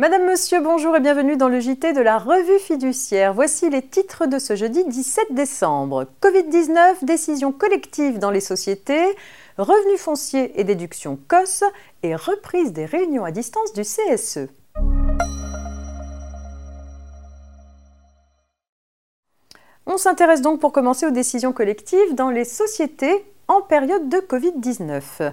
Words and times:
Madame, 0.00 0.26
Monsieur, 0.26 0.60
bonjour 0.60 0.94
et 0.94 1.00
bienvenue 1.00 1.36
dans 1.36 1.48
le 1.48 1.58
JT 1.58 1.92
de 1.92 2.00
la 2.00 2.18
revue 2.18 2.60
fiduciaire. 2.60 3.34
Voici 3.34 3.68
les 3.68 3.82
titres 3.82 4.26
de 4.26 4.38
ce 4.38 4.54
jeudi 4.54 4.84
17 4.84 5.32
décembre. 5.32 6.06
Covid-19, 6.22 7.04
décision 7.04 7.50
collective 7.50 8.20
dans 8.20 8.30
les 8.30 8.38
sociétés, 8.38 9.04
revenus 9.56 10.00
fonciers 10.00 10.52
et 10.60 10.62
déduction 10.62 11.18
COS 11.26 11.64
et 12.04 12.14
reprise 12.14 12.72
des 12.72 12.84
réunions 12.84 13.24
à 13.24 13.32
distance 13.32 13.72
du 13.72 13.82
CSE. 13.82 14.46
On 19.86 19.96
s'intéresse 19.96 20.42
donc 20.42 20.60
pour 20.60 20.70
commencer 20.70 21.06
aux 21.06 21.10
décisions 21.10 21.52
collectives 21.52 22.14
dans 22.14 22.30
les 22.30 22.44
sociétés 22.44 23.24
en 23.48 23.62
période 23.62 24.08
de 24.08 24.18
Covid-19. 24.18 25.32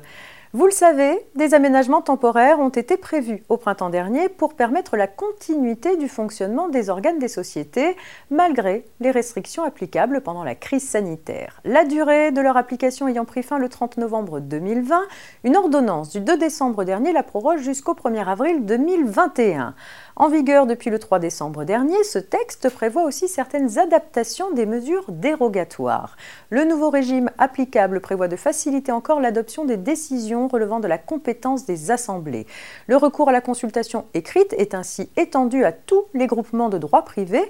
Vous 0.55 0.67
le 0.67 0.71
savez, 0.71 1.19
des 1.35 1.53
aménagements 1.53 2.01
temporaires 2.01 2.61
ont 2.61 2.69
été 2.69 2.95
prévus 2.95 3.43
au 3.49 3.57
printemps 3.57 3.89
dernier 3.89 4.29
pour 4.29 4.53
permettre 4.53 4.95
la 4.95 5.05
continuité 5.05 5.97
du 5.97 6.07
fonctionnement 6.07 6.69
des 6.69 6.89
organes 6.89 7.19
des 7.19 7.27
sociétés, 7.27 7.97
malgré 8.31 8.85
les 9.01 9.11
restrictions 9.11 9.65
applicables 9.65 10.21
pendant 10.21 10.45
la 10.45 10.55
crise 10.55 10.87
sanitaire. 10.87 11.59
La 11.65 11.83
durée 11.83 12.31
de 12.31 12.39
leur 12.39 12.55
application 12.55 13.09
ayant 13.09 13.25
pris 13.25 13.43
fin 13.43 13.59
le 13.59 13.67
30 13.67 13.97
novembre 13.97 14.39
2020, 14.39 15.01
une 15.43 15.57
ordonnance 15.57 16.11
du 16.11 16.21
2 16.21 16.37
décembre 16.37 16.85
dernier 16.85 17.11
la 17.11 17.23
proroge 17.23 17.59
jusqu'au 17.59 17.93
1er 17.93 18.25
avril 18.25 18.63
2021. 18.63 19.75
En 20.17 20.29
vigueur 20.29 20.65
depuis 20.65 20.89
le 20.89 20.97
3 20.97 21.19
décembre 21.19 21.65
dernier, 21.65 22.01
ce 22.05 22.19
texte 22.19 22.69
prévoit 22.69 23.03
aussi 23.03 23.27
certaines 23.27 23.77
adaptations 23.77 24.49
des 24.51 24.65
mesures 24.65 25.03
dérogatoires. 25.09 26.15
Le 26.51 26.63
nouveau 26.63 26.89
régime 26.89 27.29
applicable 27.37 27.99
prévoit 27.99 28.29
de 28.29 28.37
faciliter 28.37 28.93
encore 28.93 29.19
l'adoption 29.19 29.65
des 29.65 29.75
décisions 29.75 30.47
relevant 30.47 30.79
de 30.79 30.87
la 30.87 30.97
compétence 30.97 31.65
des 31.65 31.91
assemblées. 31.91 32.47
Le 32.87 32.95
recours 32.95 33.27
à 33.27 33.33
la 33.33 33.41
consultation 33.41 34.05
écrite 34.13 34.53
est 34.53 34.73
ainsi 34.73 35.09
étendu 35.17 35.65
à 35.65 35.73
tous 35.73 36.05
les 36.13 36.27
groupements 36.27 36.69
de 36.69 36.77
droit 36.77 37.03
privé, 37.03 37.41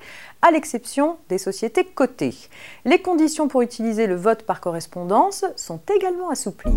à 0.42 0.50
l'exception 0.50 1.18
des 1.30 1.38
sociétés 1.38 1.84
cotées. 1.86 2.36
Les 2.84 3.00
conditions 3.00 3.48
pour 3.48 3.62
utiliser 3.62 4.08
le 4.08 4.16
vote 4.16 4.42
par 4.42 4.60
correspondance 4.60 5.46
sont 5.56 5.82
également 5.96 6.32
assouplies. 6.32 6.72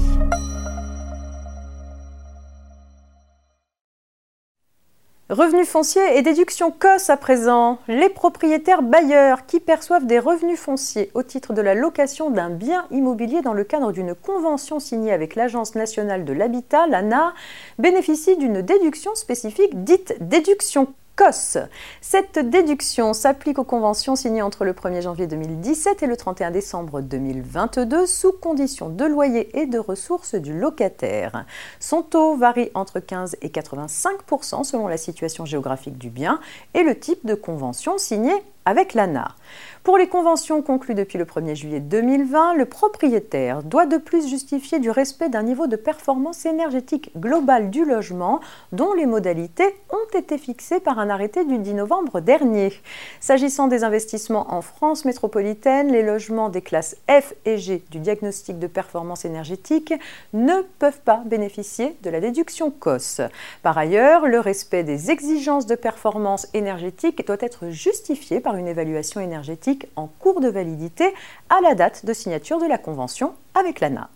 Revenus 5.31 5.69
fonciers 5.69 6.17
et 6.17 6.23
déduction 6.23 6.71
COS 6.71 7.11
à 7.11 7.19
présent. 7.19 7.81
Les 7.87 8.09
propriétaires 8.09 8.81
bailleurs 8.81 9.45
qui 9.45 9.61
perçoivent 9.61 10.07
des 10.07 10.19
revenus 10.19 10.59
fonciers 10.59 11.11
au 11.12 11.23
titre 11.23 11.53
de 11.53 11.61
la 11.61 11.75
location 11.75 12.31
d'un 12.31 12.48
bien 12.48 12.87
immobilier 12.91 13.43
dans 13.43 13.53
le 13.53 13.62
cadre 13.62 13.93
d'une 13.93 14.15
convention 14.15 14.81
signée 14.81 15.12
avec 15.12 15.34
l'Agence 15.34 15.75
nationale 15.75 16.25
de 16.25 16.33
l'habitat, 16.33 16.87
l'ANA, 16.87 17.34
bénéficient 17.79 18.39
d'une 18.39 18.62
déduction 18.62 19.15
spécifique 19.15 19.84
dite 19.84 20.17
déduction 20.19 20.95
cette 22.00 22.38
déduction 22.38 23.12
s'applique 23.12 23.58
aux 23.58 23.64
conventions 23.64 24.16
signées 24.16 24.42
entre 24.42 24.64
le 24.64 24.72
1er 24.72 25.02
janvier 25.02 25.27
2017 25.27 26.02
et 26.02 26.06
le 26.06 26.16
31 26.16 26.50
décembre 26.50 27.00
2022 27.00 28.06
sous 28.06 28.33
condition 28.33 28.88
de 28.88 29.05
loyer 29.05 29.58
et 29.58 29.66
de 29.66 29.78
ressources 29.78 30.34
du 30.34 30.58
locataire. 30.58 31.44
Son 31.80 32.02
taux 32.02 32.36
varie 32.36 32.70
entre 32.75 33.00
15 33.00 33.36
et 33.42 33.48
85% 33.48 34.64
selon 34.64 34.86
la 34.86 34.97
situation 34.97 35.44
géographique 35.44 35.98
du 35.98 36.10
bien 36.10 36.41
et 36.75 36.83
le 36.83 36.98
type 36.98 37.27
de 37.27 37.34
convention 37.34 37.98
signée 37.98 38.42
avec 38.69 38.92
l'ANA. 38.92 39.34
Pour 39.83 39.97
les 39.97 40.08
conventions 40.08 40.61
conclues 40.61 40.94
depuis 40.94 41.16
le 41.16 41.24
1er 41.24 41.55
juillet 41.55 41.80
2020, 41.80 42.52
le 42.56 42.66
propriétaire 42.66 43.62
doit 43.62 43.86
de 43.86 43.97
plus 43.97 44.28
justifier 44.28 44.80
du 44.80 44.91
respect 44.91 45.30
d'un 45.30 45.42
niveau 45.42 45.66
de 45.66 45.77
performance 45.77 46.44
énergétique 46.44 47.10
globale 47.16 47.70
du 47.70 47.86
logement 47.86 48.41
dont 48.72 48.92
les 48.92 49.06
modalités 49.06 49.75
ont 49.91 50.19
été 50.19 50.37
fixées 50.37 50.81
par 50.81 50.98
un 50.98 51.09
arrêté 51.09 51.47
du 51.47 51.56
10 51.56 51.72
novembre 51.72 52.20
dernier. 52.20 52.75
S'agissant 53.20 53.66
des 53.66 53.82
investissements 53.82 54.53
en 54.53 54.60
France 54.60 55.06
métropolitaine, 55.06 55.91
les 55.91 56.03
logements 56.03 56.50
des 56.50 56.60
classes 56.60 56.97
F 57.09 57.32
et 57.47 57.56
G 57.56 57.82
du 57.91 58.00
diagnostic 58.00 58.59
de 58.59 58.66
performance 58.66 59.25
énergétique 59.25 59.94
ne 60.34 60.60
peuvent 60.78 61.00
pas 61.00 61.22
bénéficier 61.25 61.97
de 62.03 62.10
la 62.10 62.20
déduction 62.20 62.70
COS. 62.70 63.22
Par 63.62 63.78
ailleurs, 63.78 64.26
le 64.26 64.41
respect 64.41 64.84
des 64.84 65.10
exigences 65.10 65.64
de 65.64 65.76
performance 65.76 66.47
énergétique 66.53 67.26
doit 67.26 67.38
être 67.41 67.70
justifié 67.70 68.41
par 68.41 68.57
une 68.58 68.69
évaluation 68.69 69.20
énergétique 69.20 69.86
en 69.96 70.06
cours 70.06 70.41
de 70.41 70.48
validité 70.48 71.14
à 71.48 71.60
la 71.60 71.74
date 71.74 72.04
de 72.04 72.12
signature 72.12 72.58
de 72.58 72.66
la 72.66 72.78
convention 72.78 73.32
avec 73.54 73.80
l'ANA. 73.80 74.10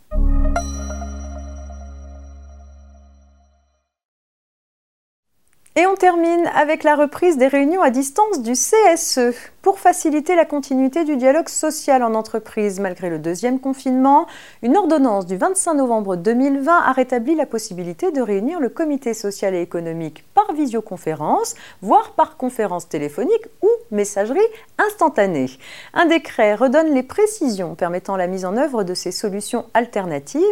Et 5.75 5.87
on 5.87 5.95
termine 5.95 6.51
avec 6.55 6.85
la 6.85 6.97
reprise 6.97 7.39
des 7.39 7.47
réunions 7.47 7.81
à 7.81 7.89
distance 7.89 8.43
du 8.43 8.53
CSE 8.53 9.35
pour 9.63 9.79
faciliter 9.79 10.37
la 10.37 10.45
continuité 10.45 11.05
du 11.05 11.17
dialogue 11.17 11.49
social 11.49 12.03
en 12.03 12.15
entreprise 12.15 12.79
malgré 12.79 13.09
le 13.09 13.19
deuxième 13.19 13.59
confinement. 13.59 14.27
Une 14.63 14.77
ordonnance 14.77 15.25
du 15.25 15.39
25 15.39 15.73
novembre 15.73 16.17
2020 16.17 16.77
a 16.77 16.93
rétabli 16.93 17.35
la 17.35 17.47
possibilité 17.47 18.11
de 18.11 18.21
réunir 18.21 18.61
le 18.61 18.69
comité 18.69 19.15
social 19.15 19.55
et 19.55 19.63
économique 19.63 20.25
par 20.35 20.53
visioconférence, 20.53 21.55
voire 21.81 22.13
par 22.13 22.37
conférence 22.37 22.91
téléphonique 22.91 23.47
ou 23.63 23.69
messagerie 23.93 24.41
instantanée. 24.79 25.51
Un 25.95 26.07
décret 26.07 26.55
redonne 26.55 26.93
les 26.95 27.03
précisions 27.03 27.75
permettant 27.75 28.17
la 28.17 28.27
mise 28.27 28.45
en 28.45 28.57
œuvre 28.57 28.83
de 28.83 28.95
ces 28.95 29.13
solutions 29.13 29.67
alternatives. 29.75 30.43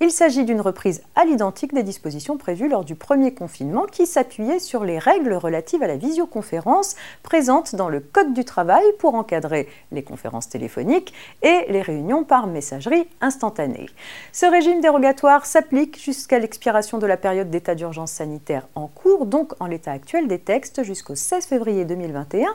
Il 0.00 0.10
s'agit 0.10 0.44
d'une 0.44 0.60
reprise 0.60 1.02
à 1.14 1.24
l'identique 1.24 1.74
des 1.74 1.82
dispositions 1.82 2.38
prévues 2.38 2.68
lors 2.68 2.84
du 2.84 2.94
premier 2.94 3.34
confinement 3.34 3.84
qui 3.84 4.06
s'appuyait 4.06 4.58
sur 4.58 4.84
les 4.84 4.98
règles 4.98 5.34
relatives 5.34 5.82
à 5.82 5.86
la 5.86 5.96
visioconférence 5.96 6.96
présentes 7.22 7.74
dans 7.74 7.88
le 7.88 8.00
Code 8.00 8.32
du 8.32 8.44
travail 8.44 8.84
pour 8.98 9.14
encadrer 9.14 9.68
les 9.92 10.02
conférences 10.02 10.48
téléphoniques 10.48 11.12
et 11.42 11.66
les 11.68 11.82
réunions 11.82 12.24
par 12.24 12.46
messagerie 12.46 13.08
instantanée. 13.20 13.88
Ce 14.32 14.46
régime 14.46 14.80
dérogatoire 14.80 15.46
s'applique 15.46 16.00
jusqu'à 16.00 16.38
l'expiration 16.38 16.98
de 16.98 17.06
la 17.06 17.16
période 17.16 17.50
d'état 17.50 17.74
d'urgence 17.74 18.12
sanitaire 18.12 18.68
en 18.74 18.86
cours, 18.86 19.26
donc 19.26 19.52
en 19.60 19.66
l'état 19.66 19.92
actuel 19.92 20.28
des 20.28 20.38
textes 20.38 20.82
jusqu'au 20.82 21.14
16 21.14 21.46
février 21.46 21.84
2021 21.84 22.54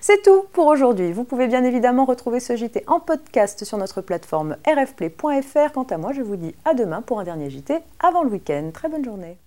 C'est 0.00 0.22
tout 0.22 0.44
pour 0.52 0.66
aujourd'hui. 0.66 1.12
Vous 1.12 1.24
pouvez 1.24 1.46
bien 1.46 1.64
évidemment 1.64 2.04
retrouver 2.04 2.40
ce 2.40 2.56
JT 2.56 2.84
en 2.86 3.00
podcast 3.00 3.64
sur 3.64 3.78
notre 3.78 4.00
plateforme 4.00 4.56
rfplay.fr. 4.66 5.72
Quant 5.72 5.84
à 5.84 5.98
moi, 5.98 6.12
je 6.12 6.22
vous 6.22 6.36
dis 6.36 6.54
à 6.64 6.74
demain 6.74 7.02
pour 7.02 7.20
un 7.20 7.24
dernier 7.24 7.50
JT 7.50 7.78
avant 8.00 8.22
le 8.22 8.30
week-end. 8.30 8.70
Très 8.72 8.88
bonne 8.88 9.04
journée. 9.04 9.38